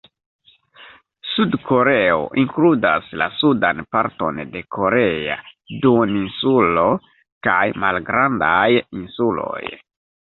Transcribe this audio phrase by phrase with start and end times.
[1.31, 2.15] Sud-Koreo
[2.45, 5.35] inkludas la sudan parton de korea
[5.87, 6.89] duoninsulo
[7.49, 9.65] kaj malgrandaj insuloj.